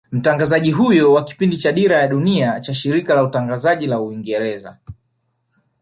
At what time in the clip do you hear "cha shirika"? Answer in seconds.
2.59-3.15